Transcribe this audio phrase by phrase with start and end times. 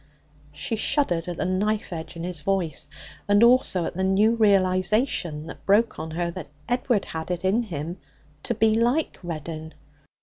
[0.51, 2.87] She shuddered at the knife edge in his voice,
[3.27, 7.61] and also at the new realization that broke on her that Edward had it in
[7.61, 7.97] him
[8.41, 9.75] to be like Reddin.